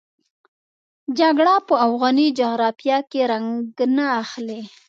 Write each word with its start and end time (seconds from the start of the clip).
جګړه 1.19 1.55
په 1.67 1.73
افغاني 1.87 2.27
جغرافیه 2.39 2.97
کې 3.11 3.21
رنګ 3.31 3.57
نه 3.97 4.05
اخلي. 4.21 4.61